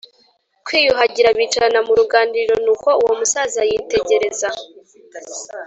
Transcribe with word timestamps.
kwiyuhagira, 0.65 1.35
bicarana 1.37 1.79
mu 1.87 1.93
ruganiriro 1.99 2.55
nuko 2.65 2.89
uwo 3.01 3.13
musaza 3.19 3.61
yitegereza 3.69 4.49